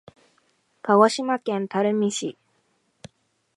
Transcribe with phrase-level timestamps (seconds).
[0.81, 2.37] 鹿児島県垂水市